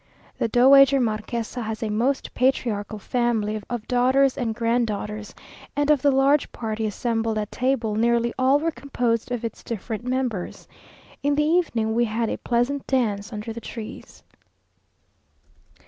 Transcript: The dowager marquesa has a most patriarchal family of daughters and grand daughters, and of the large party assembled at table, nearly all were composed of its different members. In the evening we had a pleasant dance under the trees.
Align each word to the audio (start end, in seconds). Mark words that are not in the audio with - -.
The 0.39 0.47
dowager 0.47 0.99
marquesa 0.99 1.61
has 1.61 1.83
a 1.83 1.91
most 1.91 2.33
patriarchal 2.33 2.97
family 2.97 3.61
of 3.69 3.87
daughters 3.87 4.35
and 4.35 4.55
grand 4.55 4.87
daughters, 4.87 5.35
and 5.75 5.91
of 5.91 6.01
the 6.01 6.09
large 6.09 6.51
party 6.51 6.87
assembled 6.87 7.37
at 7.37 7.51
table, 7.51 7.93
nearly 7.93 8.33
all 8.39 8.57
were 8.57 8.71
composed 8.71 9.29
of 9.31 9.45
its 9.45 9.63
different 9.63 10.03
members. 10.03 10.67
In 11.21 11.35
the 11.35 11.43
evening 11.45 11.93
we 11.93 12.05
had 12.05 12.31
a 12.31 12.39
pleasant 12.39 12.87
dance 12.87 13.31
under 13.31 13.53
the 13.53 13.61
trees. 13.61 14.23